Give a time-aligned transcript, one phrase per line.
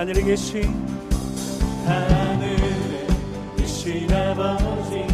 [0.00, 0.62] 하늘에 계신
[1.84, 3.06] 하늘에
[3.58, 5.06] 계신 아버지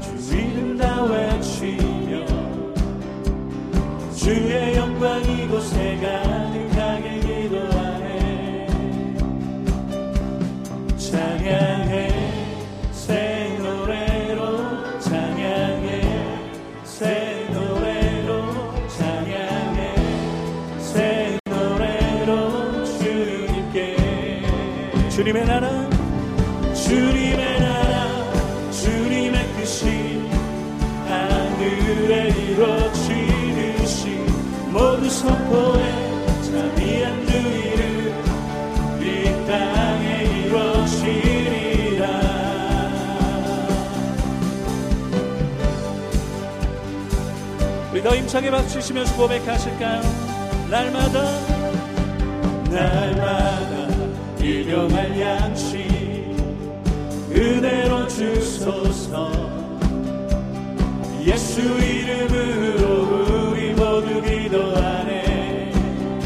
[0.00, 2.24] 주 이름 다 외치며
[4.14, 8.68] 주의 영광 이곳에 가득하게 기도하네.
[10.96, 12.13] 찬양해
[25.24, 25.70] 주님의 나라
[26.74, 30.28] 주님의 나라 주님의 뜻이
[31.08, 34.18] 하늘에 이루어지듯이
[34.70, 38.12] 모두 선포해 자비한 주 이름
[39.00, 42.04] 이 땅에 이루어지리라
[47.92, 50.02] 우리 더 힘차게 박수치시면서 고백하실까요?
[50.68, 51.22] 날마다
[52.68, 53.83] 날마다
[54.74, 55.86] 일용할 양식
[57.30, 59.30] 은혜로 주소서.
[61.24, 65.70] 예수 이름으로 우리 모두 기도하네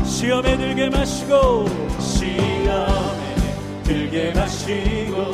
[0.03, 1.67] 시험에 들게 마시고
[2.01, 3.37] 시험에
[3.85, 5.31] 들게 마시고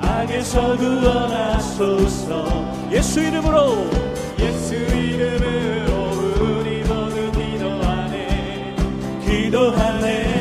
[0.00, 2.46] 악에서 구원하소서.
[2.92, 3.90] 예수 이름으로
[4.38, 5.90] 예수 이름으로
[6.40, 8.76] 우리 모두 기도하네
[9.26, 10.31] 기도하네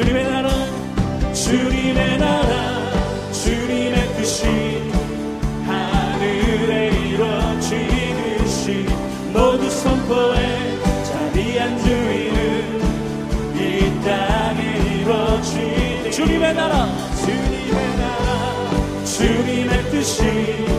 [0.00, 0.48] 주님의 나라
[1.34, 2.90] 주님의 나라
[3.32, 4.46] 주님의 뜻이
[5.66, 8.86] 하늘에 이루어지듯이
[9.30, 12.80] 모두 선포해 자비한 주 이름
[13.54, 16.88] 이 땅에 이루어지듯이 주님의 나라.
[17.22, 20.69] 주님의 나라 주님의 뜻이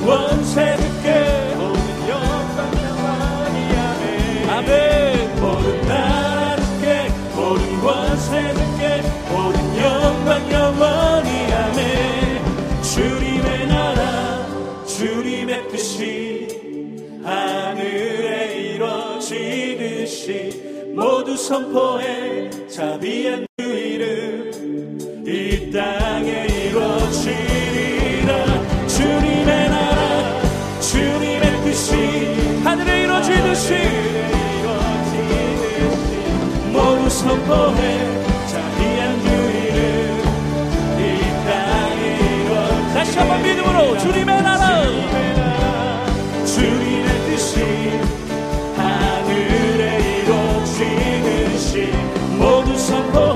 [0.00, 5.40] 모든 권세 주께 모든 영광 영원히 아멘 아멘.
[5.40, 12.42] 모든 나라 주께 모든 권세 주께 모든 영광 영원히 아멘
[12.82, 14.46] 주님의 나라
[14.86, 16.48] 주님의 뜻이
[17.22, 20.24] 하늘에 이루어지듯이
[20.94, 23.49] 모두 선포해 자비한
[33.68, 35.20] 이루어지듯이
[36.72, 37.80] 모두 선포해
[38.46, 39.78] 자비한 주 이름
[40.98, 41.00] 이
[42.44, 42.56] 이루어
[42.94, 44.82] 다시 한번 믿음으로 주님의 나라.
[46.46, 47.60] 주님의 뜻이
[48.76, 51.92] 하늘에 이루어지듯이
[52.38, 53.29] 모두 선포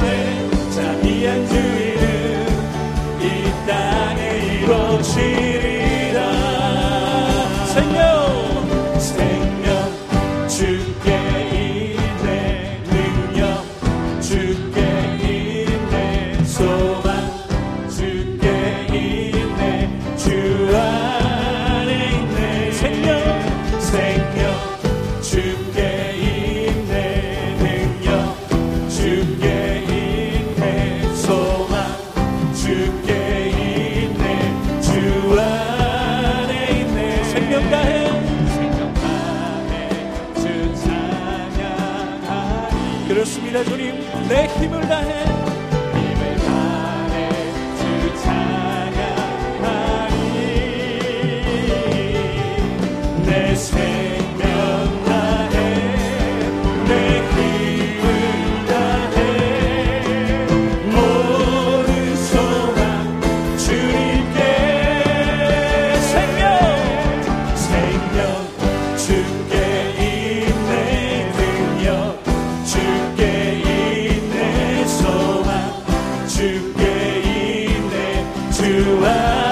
[78.76, 79.43] 있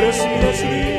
[0.00, 0.89] Christmas Eve.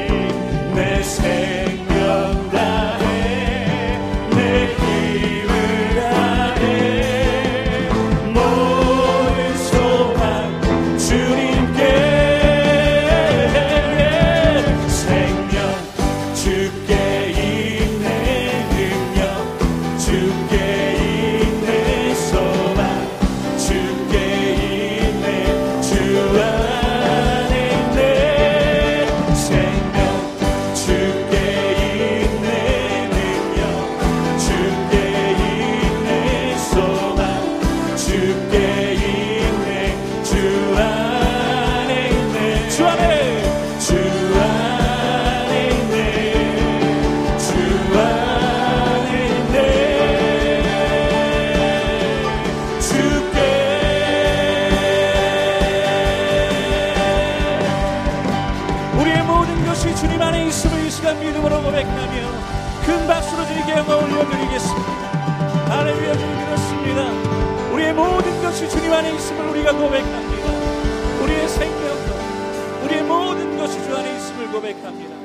[74.51, 75.15] 고백합니다.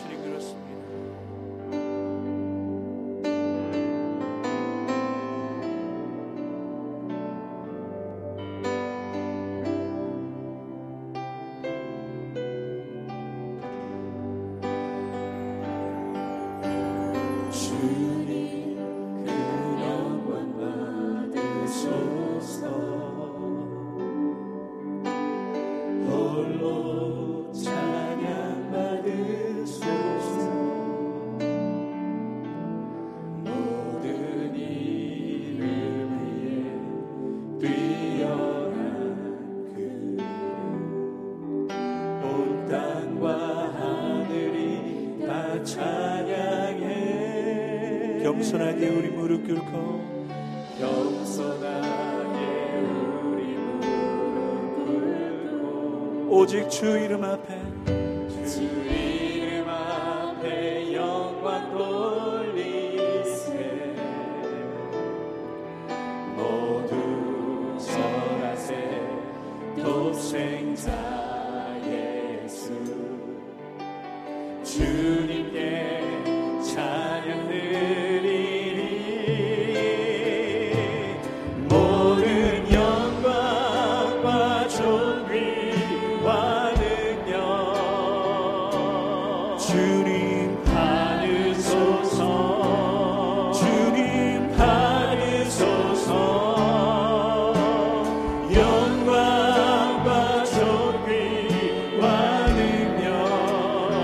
[0.00, 0.68] 주님 그렇습니다.
[26.06, 27.52] 홀로
[56.30, 58.07] 오직 주 이름 앞에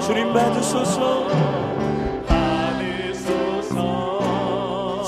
[0.06, 1.28] 주님 받으소서,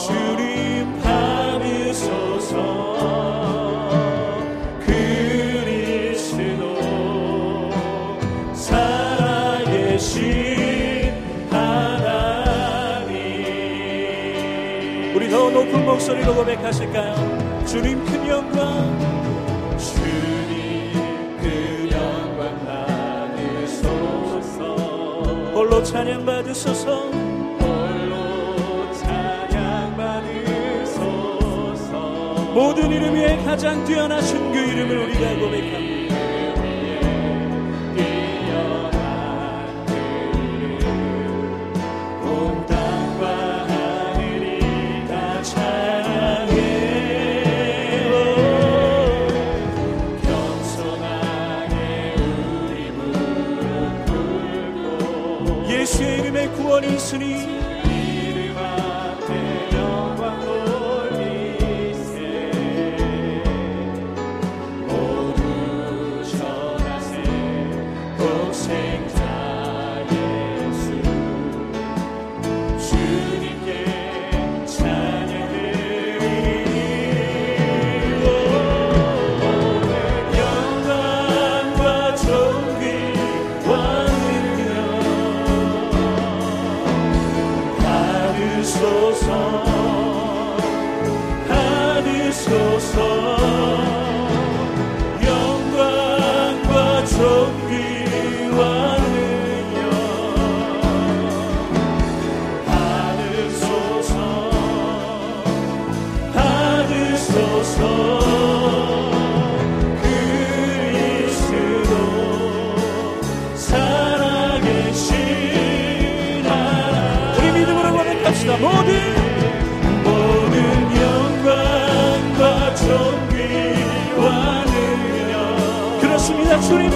[0.06, 2.56] 주님 받으소서,
[4.80, 6.62] 그리스도
[8.54, 10.22] 살아계신
[11.50, 13.16] 하나님.
[15.14, 17.64] 우리 더 높은 목소리로 고백하실까요?
[17.66, 18.95] 주님 큰 영광.
[28.92, 30.32] 찬양받으소서
[32.54, 35.95] 모든 이름 위에 가장 뛰어나신 그 이름을 우리가 고백합니다.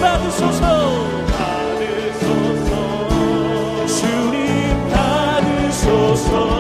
[0.01, 0.63] 받으소서.
[1.27, 2.73] 받으소서.
[3.87, 6.60] 주님 받으소서.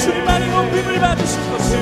[0.00, 1.78] 주님만이 높임을 받으실 것을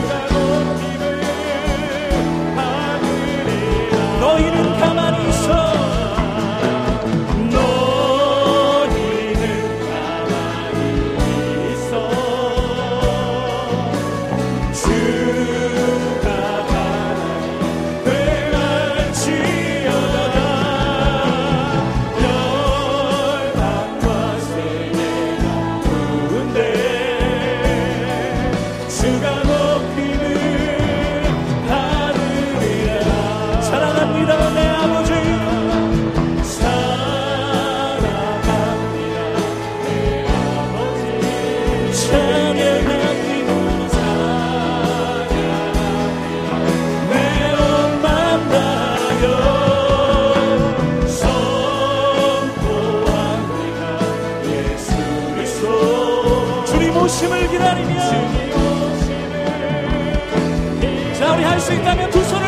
[61.18, 62.47] 자 우리 할 수 있다면 두 손을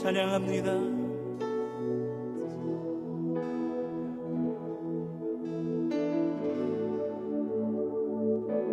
[0.00, 0.72] 찬양합니다.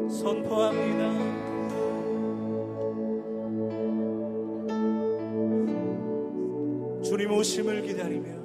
[0.10, 1.12] 선포합니다.
[7.04, 8.38] 주님 오심을 기다리며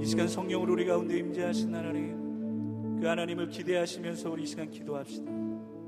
[0.00, 2.21] 이 시간 성령으로 우리 가운데 임재하신 하나님
[3.02, 5.28] 그 하나님을 기대하시면서 우리 이 시간 기도합시다.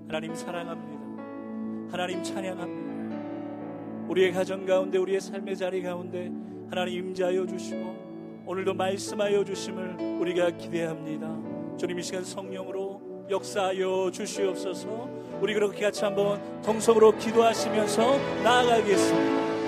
[0.09, 1.93] 하나님 사랑합니다.
[1.93, 4.09] 하나님 찬양합니다.
[4.09, 6.33] 우리의 가정 가운데 우리의 삶의 자리 가운데
[6.69, 11.77] 하나님 임재하여 주시고 오늘도 말씀하여 주심을 우리가 기대합니다.
[11.77, 15.09] 주님 이 시간 성령으로 역사하여 주시옵소서.
[15.41, 19.44] 우리 그렇게 같이 한번 동성으로 기도하시면서 나아가겠습니다